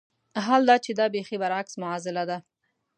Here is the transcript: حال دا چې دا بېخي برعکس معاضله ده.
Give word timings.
حال 0.45 0.61
دا 0.69 0.75
چې 0.85 0.91
دا 0.99 1.05
بېخي 1.13 1.35
برعکس 1.41 1.73
معاضله 1.81 2.23
ده. 2.29 2.37